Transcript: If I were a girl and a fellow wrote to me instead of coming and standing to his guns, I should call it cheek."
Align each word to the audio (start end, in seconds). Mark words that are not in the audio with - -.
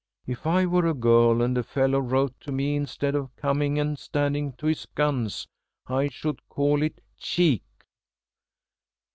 If 0.25 0.47
I 0.47 0.65
were 0.65 0.87
a 0.87 0.95
girl 0.95 1.43
and 1.43 1.55
a 1.55 1.61
fellow 1.61 1.99
wrote 1.99 2.33
to 2.41 2.51
me 2.51 2.75
instead 2.75 3.13
of 3.13 3.35
coming 3.35 3.77
and 3.77 3.99
standing 3.99 4.53
to 4.53 4.65
his 4.65 4.87
guns, 4.95 5.47
I 5.85 6.07
should 6.07 6.39
call 6.49 6.81
it 6.81 7.01
cheek." 7.19 7.61